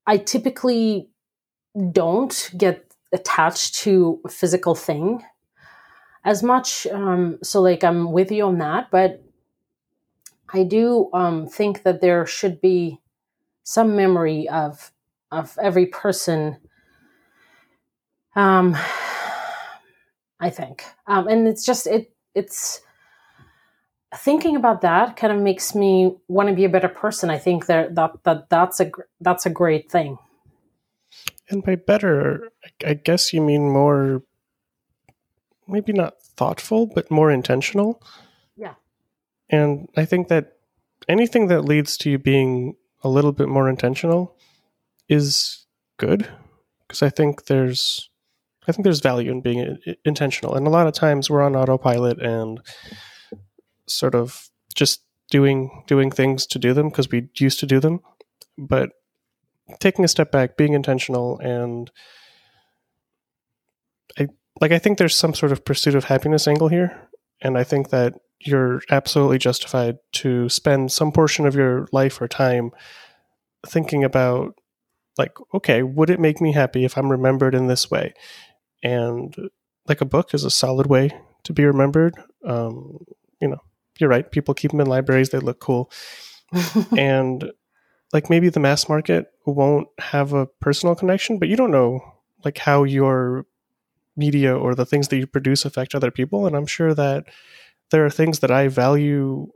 I 0.07 0.19
typically 0.19 1.11
don't 1.93 2.51
get 2.57 2.95
attached 3.13 3.77
to 3.77 4.21
a 4.25 4.29
physical 4.29 4.75
thing 4.75 5.23
as 6.25 6.43
much. 6.43 6.87
Um, 6.87 7.39
so, 7.43 7.61
like, 7.61 7.85
I'm 7.85 8.13
with 8.13 8.31
you 8.31 8.45
on 8.45 8.59
that, 8.59 8.91
but 8.91 9.23
I 10.53 10.63
do 10.65 11.11
um, 11.13 11.47
think 11.47 11.83
that 11.83 12.01
there 12.01 12.27
should 12.27 12.61
be 12.61 13.01
some 13.63 13.97
memory 13.97 14.49
of 14.49 14.93
of 15.31 15.59
every 15.61 15.87
person. 15.87 16.59
Um, 18.37 18.77
I 20.41 20.51
think, 20.51 20.85
um, 21.07 21.29
and 21.29 21.49
it's 21.49 21.65
just 21.65 21.87
it 21.87 22.15
it's 22.35 22.81
thinking 24.19 24.57
about 24.57 24.81
that 24.83 25.17
kind 25.17 25.33
of 25.33 25.41
makes 25.41 25.75
me 25.75 26.17
want 26.29 26.49
to 26.49 26.55
be 26.55 26.65
a 26.65 26.69
better 26.69 26.89
person. 26.89 27.31
I 27.31 27.39
think 27.39 27.67
that 27.67 27.95
that, 27.95 28.13
that 28.25 28.49
that's 28.49 28.81
a 28.81 28.91
that's 29.21 29.47
a 29.47 29.51
great 29.51 29.91
thing. 29.91 30.19
And 31.49 31.63
by 31.63 31.77
better, 31.77 32.51
I 32.87 32.95
guess 32.95 33.33
you 33.33 33.41
mean 33.41 33.71
more, 33.71 34.23
maybe 35.69 35.93
not 35.93 36.21
thoughtful, 36.23 36.87
but 36.87 37.11
more 37.11 37.31
intentional. 37.31 38.03
Yeah. 38.57 38.75
And 39.51 39.89
I 39.97 40.05
think 40.05 40.29
that 40.29 40.57
anything 41.09 41.49
that 41.49 41.63
leads 41.63 41.97
to 41.99 42.11
you 42.11 42.19
being 42.19 42.77
a 43.03 43.09
little 43.09 43.33
bit 43.33 43.49
more 43.49 43.69
intentional 43.69 44.37
is 45.09 45.67
good 45.99 46.29
because 46.87 47.03
I 47.03 47.11
think 47.11 47.47
there's 47.47 48.09
I 48.67 48.73
think 48.73 48.85
there's 48.85 49.01
value 49.01 49.31
in 49.31 49.43
being 49.43 49.77
intentional. 50.05 50.55
And 50.55 50.67
a 50.67 50.71
lot 50.71 50.87
of 50.87 50.95
times 50.95 51.29
we're 51.29 51.43
on 51.43 51.55
autopilot 51.55 52.21
and 52.23 52.61
sort 53.87 54.15
of 54.15 54.51
just 54.75 55.03
doing 55.31 55.83
doing 55.87 56.11
things 56.11 56.47
to 56.47 56.59
do 56.59 56.73
them 56.73 56.89
because 56.89 57.11
we 57.11 57.29
used 57.37 57.61
to 57.61 57.67
do 57.67 57.81
them. 57.81 58.01
But 58.57 58.91
taking 59.81 60.05
a 60.05 60.09
step 60.09 60.31
back 60.31 60.57
being 60.57 60.75
intentional 60.75 61.39
and 61.39 61.91
i 64.19 64.29
like 64.61 64.73
i 64.73 64.79
think 64.79 64.99
there's 64.99 65.17
some 65.17 65.35
sort 65.35 65.53
of 65.53 65.65
pursuit 65.65 65.95
of 65.95 66.05
happiness 66.05 66.47
angle 66.47 66.69
here. 66.69 67.09
And 67.41 67.59
i 67.59 67.65
think 67.65 67.91
that 67.91 68.15
you're 68.41 68.83
absolutely 68.91 69.39
justified 69.39 69.97
to 70.13 70.49
spend 70.49 70.93
some 70.93 71.13
portion 71.13 71.47
of 71.47 71.55
your 71.55 71.89
life 71.93 72.21
or 72.21 72.29
time 72.29 72.71
thinking 73.67 74.05
about 74.05 74.55
like 75.17 75.33
okay 75.55 75.83
would 75.83 76.11
it 76.11 76.21
make 76.21 76.41
me 76.41 76.53
happy 76.53 76.85
if 76.85 76.99
i'm 76.99 77.11
remembered 77.11 77.55
in 77.55 77.67
this 77.67 77.91
way? 77.91 78.13
And 78.83 79.35
like 79.89 80.03
a 80.03 80.07
book 80.07 80.35
is 80.35 80.45
a 80.45 80.51
solid 80.51 80.87
way 80.87 81.11
to 81.45 81.53
be 81.53 81.65
remembered. 81.65 82.15
Um, 82.45 82.99
you 83.41 83.49
know 83.49 83.61
you're 83.99 84.11
right. 84.11 84.31
People 84.31 84.55
keep 84.55 84.71
them 84.71 84.81
in 84.81 84.87
libraries. 84.87 85.31
They 85.31 85.39
look 85.39 85.61
cool. 85.61 85.91
and 86.97 87.51
like 88.13 88.31
maybe 88.31 88.49
the 88.49 88.61
mass 88.61 88.89
market 88.89 89.27
won't 89.47 89.89
have 89.99 90.33
a 90.33 90.47
personal 90.47 90.95
connection, 90.95 91.39
but 91.39 91.49
you 91.49 91.57
don't 91.57 91.71
know 91.71 92.01
like 92.45 92.59
how 92.59 92.85
your 92.85 93.47
media 94.17 94.57
or 94.57 94.75
the 94.75 94.87
things 94.87 95.09
that 95.09 95.17
you 95.17 95.27
produce 95.27 95.65
affect 95.65 95.95
other 95.95 96.11
people. 96.11 96.47
And 96.47 96.57
I'm 96.57 96.67
sure 96.67 96.95
that 96.95 97.25
there 97.91 98.05
are 98.05 98.11
things 98.11 98.41
that 98.41 98.51
I 98.51 98.69
value 98.69 99.49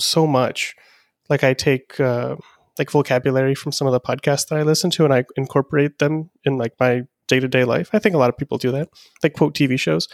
so 0.00 0.26
much. 0.26 0.74
Like 1.28 1.44
I 1.44 1.54
take 1.54 2.00
uh, 2.00 2.36
like 2.78 2.90
vocabulary 2.90 3.54
from 3.54 3.72
some 3.72 3.86
of 3.86 3.92
the 3.92 4.00
podcasts 4.00 4.48
that 4.48 4.58
I 4.58 4.62
listen 4.62 4.90
to 4.92 5.04
and 5.04 5.14
I 5.14 5.24
incorporate 5.36 5.98
them 5.98 6.30
in 6.44 6.58
like 6.58 6.74
my 6.80 7.02
day 7.28 7.38
to 7.40 7.48
day 7.48 7.64
life. 7.64 7.90
I 7.92 7.98
think 7.98 8.14
a 8.14 8.18
lot 8.18 8.30
of 8.30 8.36
people 8.36 8.58
do 8.58 8.72
that. 8.72 8.88
They 9.22 9.30
quote 9.30 9.54
TV 9.54 9.78
shows. 9.78 10.08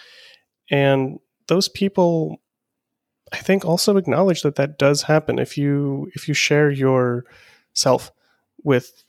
And 0.71 1.19
those 1.49 1.69
people 1.69 2.41
I 3.33 3.39
think 3.39 3.65
also 3.65 3.97
acknowledge 3.97 4.43
that 4.43 4.55
that 4.57 4.79
does 4.79 5.03
happen 5.03 5.39
if 5.39 5.59
you 5.59 6.11
if 6.15 6.29
you 6.29 6.35
share 6.35 6.71
your 6.71 7.25
self 7.75 8.13
with 8.63 9.05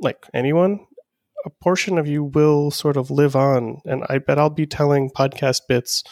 like 0.00 0.26
anyone 0.32 0.86
a 1.44 1.50
portion 1.50 1.96
of 1.98 2.06
you 2.06 2.24
will 2.24 2.70
sort 2.70 2.96
of 2.96 3.10
live 3.10 3.36
on 3.36 3.80
and 3.84 4.04
I 4.08 4.18
bet 4.18 4.38
I'll 4.38 4.50
be 4.50 4.66
telling 4.66 5.10
podcast 5.10 5.62
bits 5.68 6.02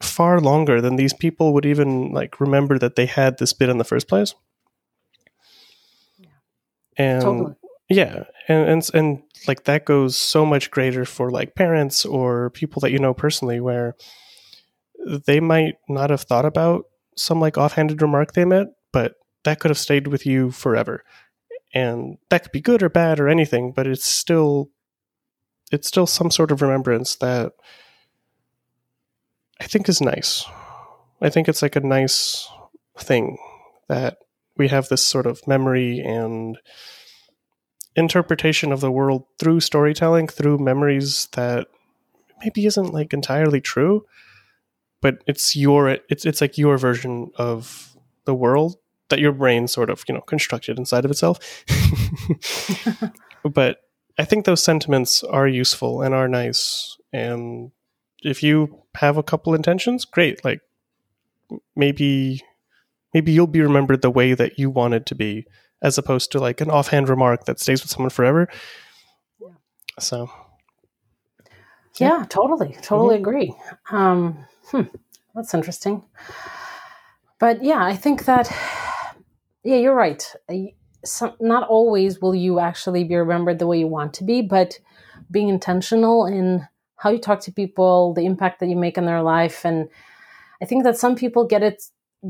far 0.00 0.40
longer 0.40 0.80
than 0.80 0.96
these 0.96 1.12
people 1.12 1.52
would 1.54 1.66
even 1.66 2.12
like 2.12 2.40
remember 2.40 2.78
that 2.78 2.96
they 2.96 3.06
had 3.06 3.38
this 3.38 3.52
bit 3.52 3.68
in 3.68 3.78
the 3.78 3.84
first 3.84 4.08
place. 4.08 4.34
Yeah. 6.18 6.28
And 6.96 7.22
totally. 7.22 7.54
yeah, 7.88 8.24
and, 8.48 8.68
and 8.68 8.90
and 8.94 9.22
like 9.48 9.64
that 9.64 9.84
goes 9.84 10.16
so 10.16 10.44
much 10.46 10.70
greater 10.70 11.04
for 11.04 11.30
like 11.30 11.54
parents 11.54 12.04
or 12.04 12.50
people 12.50 12.80
that 12.80 12.92
you 12.92 12.98
know 12.98 13.14
personally 13.14 13.60
where 13.60 13.96
they 15.26 15.40
might 15.40 15.74
not 15.88 16.10
have 16.10 16.22
thought 16.22 16.44
about 16.44 16.84
some 17.16 17.40
like 17.40 17.56
offhanded 17.58 18.00
remark 18.02 18.32
they 18.32 18.44
made, 18.44 18.66
but 18.92 19.14
that 19.44 19.60
could 19.60 19.70
have 19.70 19.78
stayed 19.78 20.06
with 20.08 20.24
you 20.26 20.50
forever. 20.50 21.02
and 21.74 22.18
that 22.30 22.42
could 22.42 22.52
be 22.52 22.60
good 22.60 22.82
or 22.82 22.88
bad 22.88 23.18
or 23.18 23.28
anything 23.28 23.72
but 23.72 23.86
it's 23.86 24.04
still 24.06 24.70
it's 25.72 25.88
still 25.88 26.06
some 26.06 26.30
sort 26.30 26.52
of 26.52 26.62
remembrance 26.62 27.16
that 27.16 27.52
i 29.60 29.64
think 29.64 29.88
is 29.88 30.00
nice 30.00 30.44
i 31.20 31.28
think 31.28 31.48
it's 31.48 31.62
like 31.62 31.74
a 31.76 31.80
nice 31.80 32.48
thing 32.96 33.36
that 33.88 34.18
we 34.56 34.68
have 34.68 34.88
this 34.88 35.02
sort 35.04 35.26
of 35.26 35.46
memory 35.48 35.98
and 35.98 36.58
interpretation 37.96 38.72
of 38.72 38.80
the 38.80 38.90
world 38.90 39.24
through 39.38 39.60
storytelling 39.60 40.28
through 40.28 40.58
memories 40.58 41.26
that 41.32 41.66
maybe 42.42 42.66
isn't 42.66 42.92
like 42.92 43.12
entirely 43.12 43.60
true 43.60 44.04
but 45.04 45.22
it's 45.26 45.54
your 45.54 45.98
it's 46.08 46.24
it's 46.24 46.40
like 46.40 46.56
your 46.56 46.78
version 46.78 47.30
of 47.36 47.94
the 48.24 48.34
world 48.34 48.76
that 49.10 49.18
your 49.18 49.32
brain 49.32 49.68
sort 49.68 49.90
of 49.90 50.02
you 50.08 50.14
know 50.14 50.22
constructed 50.22 50.78
inside 50.78 51.04
of 51.04 51.10
itself. 51.10 51.38
But 53.44 53.82
i 54.16 54.24
think 54.24 54.46
those 54.46 54.64
sentiments 54.64 55.22
are 55.22 55.46
useful 55.46 56.00
and 56.00 56.14
are 56.14 56.28
nice. 56.28 56.96
And 57.12 57.72
if 58.22 58.42
you 58.42 58.82
have 58.94 59.18
a 59.18 59.22
couple 59.22 59.54
intentions 59.54 60.06
great. 60.06 60.42
Like 60.42 60.62
maybe 61.76 62.40
maybe 63.12 63.32
you'll 63.32 63.46
be 63.46 63.60
remembered 63.60 64.00
the 64.00 64.10
way 64.10 64.32
that 64.32 64.58
you 64.58 64.70
wanted 64.70 65.04
to 65.06 65.14
be 65.14 65.46
as 65.82 65.98
opposed 65.98 66.32
to 66.32 66.38
like 66.38 66.62
an 66.62 66.70
offhand 66.70 67.10
remark 67.10 67.44
that 67.44 67.60
stays 67.60 67.82
with 67.82 67.90
someone 67.90 68.08
forever. 68.08 68.48
Yeah. 69.38 69.48
so 69.98 70.30
yeah, 71.98 72.24
totally 72.28 72.76
totally 72.82 73.16
mm-hmm. 73.16 73.28
agree 73.28 73.54
um, 73.90 74.44
hmm, 74.66 74.82
that's 75.34 75.54
interesting 75.54 76.02
but 77.38 77.62
yeah 77.62 77.84
i 77.84 77.94
think 77.96 78.24
that 78.24 78.50
yeah, 79.64 79.76
you're 79.76 79.94
right. 79.94 80.32
Some, 81.04 81.32
not 81.40 81.66
always 81.66 82.20
will 82.20 82.34
you 82.34 82.60
actually 82.60 83.04
be 83.04 83.16
remembered 83.16 83.58
the 83.58 83.66
way 83.66 83.78
you 83.78 83.86
want 83.86 84.14
to 84.14 84.24
be, 84.24 84.42
but 84.42 84.78
being 85.30 85.48
intentional 85.48 86.26
in 86.26 86.68
how 86.96 87.10
you 87.10 87.18
talk 87.18 87.40
to 87.40 87.52
people, 87.52 88.14
the 88.14 88.26
impact 88.26 88.60
that 88.60 88.68
you 88.68 88.76
make 88.76 88.96
in 88.96 89.06
their 89.06 89.22
life, 89.22 89.64
and 89.64 89.88
I 90.62 90.66
think 90.66 90.84
that 90.84 90.96
some 90.96 91.16
people 91.16 91.44
get 91.46 91.62
it 91.62 91.82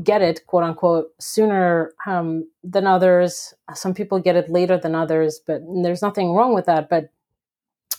get 0.03 0.21
it 0.21 0.45
quote 0.47 0.63
unquote 0.63 1.07
sooner 1.19 1.93
um, 2.05 2.49
than 2.63 2.87
others. 2.87 3.53
Some 3.73 3.93
people 3.93 4.19
get 4.19 4.35
it 4.35 4.49
later 4.49 4.77
than 4.77 4.95
others, 4.95 5.39
but 5.45 5.61
there's 5.83 6.01
nothing 6.01 6.33
wrong 6.33 6.53
with 6.53 6.65
that. 6.65 6.89
But 6.89 7.11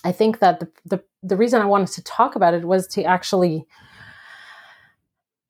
I 0.03 0.11
think 0.11 0.39
that 0.39 0.59
the 0.59 0.69
the, 0.85 1.03
the 1.27 1.37
reason 1.37 1.61
I 1.61 1.65
wanted 1.65 1.89
to 1.89 2.03
talk 2.03 2.35
about 2.35 2.53
it 2.53 2.65
was 2.65 2.87
to 2.87 3.03
actually 3.03 3.65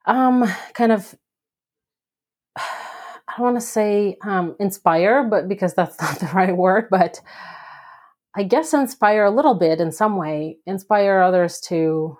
um, 0.05 0.49
kind 0.73 0.91
of 0.91 1.15
I 2.57 3.33
don't 3.37 3.53
want 3.53 3.57
to 3.57 3.67
say 3.67 4.17
um, 4.23 4.55
inspire, 4.59 5.23
but 5.23 5.47
because 5.47 5.73
that's 5.73 6.01
not 6.01 6.19
the 6.19 6.27
right 6.27 6.55
word, 6.55 6.87
but 6.89 7.19
I 8.35 8.43
guess 8.43 8.73
inspire 8.73 9.25
a 9.25 9.31
little 9.31 9.55
bit 9.55 9.81
in 9.81 9.91
some 9.91 10.15
way, 10.17 10.57
inspire 10.65 11.21
others 11.21 11.59
to 11.61 12.17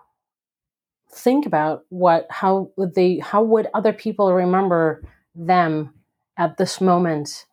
think 1.12 1.46
about 1.46 1.84
what 1.90 2.28
how 2.30 2.72
would 2.76 2.94
they 2.96 3.20
how 3.20 3.42
would 3.42 3.68
other 3.74 3.94
people 3.94 4.34
remember 4.34 5.04
them 5.36 5.94
at 6.38 6.58
this 6.58 6.82
moment 6.82 7.46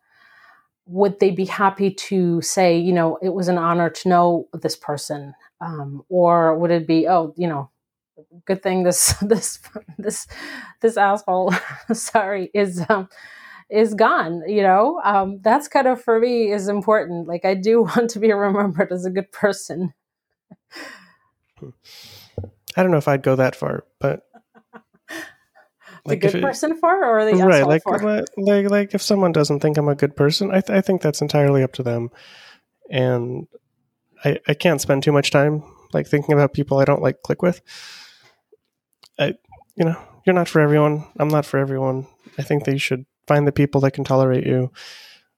would 0.87 1.19
they 1.19 1.31
be 1.31 1.45
happy 1.45 1.91
to 1.91 2.41
say 2.41 2.77
you 2.77 2.93
know 2.93 3.17
it 3.21 3.33
was 3.33 3.47
an 3.47 3.57
honor 3.57 3.89
to 3.89 4.09
know 4.09 4.47
this 4.53 4.75
person? 4.75 5.33
Um, 5.61 6.03
or 6.09 6.57
would 6.57 6.71
it 6.71 6.87
be 6.87 7.07
oh 7.07 7.33
you 7.37 7.47
know 7.47 7.69
good 8.45 8.61
thing 8.61 8.83
this 8.83 9.13
this 9.21 9.59
this 9.97 10.27
this 10.81 10.97
asshole 10.97 11.53
sorry 11.93 12.49
is 12.53 12.83
um, 12.89 13.09
is 13.69 13.93
gone 13.93 14.43
you 14.47 14.61
know? 14.61 15.01
Um, 15.03 15.39
that's 15.41 15.67
kind 15.67 15.87
of 15.87 16.01
for 16.01 16.19
me 16.19 16.51
is 16.51 16.67
important. 16.67 17.27
Like 17.27 17.45
i 17.45 17.53
do 17.53 17.81
want 17.95 18.09
to 18.11 18.19
be 18.19 18.31
remembered 18.31 18.91
as 18.91 19.05
a 19.05 19.11
good 19.11 19.31
person. 19.31 19.93
I 22.77 22.83
don't 22.83 22.91
know 22.91 22.97
if 22.97 23.07
i'd 23.07 23.23
go 23.23 23.37
that 23.37 23.55
far 23.55 23.85
but 23.99 24.24
like 26.05 26.23
a 26.23 26.31
good 26.31 26.41
person 26.41 26.77
for 26.77 27.03
or 27.03 27.25
the 27.25 27.35
right 27.43 27.65
like, 27.65 27.83
for? 27.83 28.23
like 28.37 28.69
like 28.69 28.93
if 28.93 29.01
someone 29.01 29.31
doesn't 29.31 29.59
think 29.59 29.77
i'm 29.77 29.87
a 29.87 29.95
good 29.95 30.15
person 30.15 30.51
i, 30.51 30.61
th- 30.61 30.77
I 30.77 30.81
think 30.81 31.01
that's 31.01 31.21
entirely 31.21 31.63
up 31.63 31.73
to 31.73 31.83
them 31.83 32.09
and 32.89 33.47
I, 34.23 34.39
I 34.47 34.53
can't 34.53 34.81
spend 34.81 35.03
too 35.03 35.11
much 35.11 35.31
time 35.31 35.63
like 35.93 36.07
thinking 36.07 36.33
about 36.33 36.53
people 36.53 36.79
i 36.79 36.85
don't 36.85 37.01
like 37.01 37.21
click 37.23 37.41
with 37.41 37.61
i 39.17 39.33
you 39.75 39.85
know 39.85 39.99
you're 40.25 40.35
not 40.35 40.47
for 40.47 40.61
everyone 40.61 41.05
i'm 41.17 41.29
not 41.29 41.45
for 41.45 41.57
everyone 41.57 42.05
i 42.37 42.43
think 42.43 42.65
they 42.65 42.77
should 42.77 43.05
find 43.27 43.47
the 43.47 43.51
people 43.51 43.81
that 43.81 43.91
can 43.91 44.03
tolerate 44.03 44.45
you. 44.45 44.71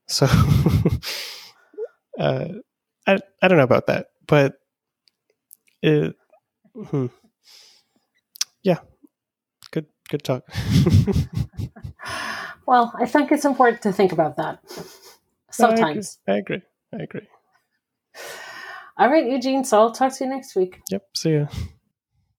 So 0.08 0.26
uh, 2.20 2.48
I 3.06 3.20
I 3.42 3.48
don't 3.48 3.58
know 3.58 3.64
about 3.64 3.88
that, 3.88 4.08
but 4.26 4.56
it, 5.82 6.16
hmm. 6.74 7.08
Good 10.08 10.24
talk. 10.24 10.44
well, 12.66 12.94
I 12.98 13.06
think 13.06 13.32
it's 13.32 13.46
important 13.46 13.82
to 13.84 13.92
think 13.92 14.12
about 14.12 14.38
that 14.38 14.60
sometimes. 15.52 16.20
I 16.28 16.38
agree. 16.38 16.62
I 16.94 16.98
agree. 16.98 16.98
I 17.00 17.04
agree. 17.04 17.28
All 18.98 19.10
right, 19.10 19.30
Eugene. 19.30 19.64
So 19.64 19.80
I'll 19.80 19.92
talk 19.92 20.14
to 20.18 20.24
you 20.24 20.30
next 20.30 20.56
week. 20.56 20.82
Yep. 20.90 21.04
See 21.16 21.36
ya. 21.36 21.48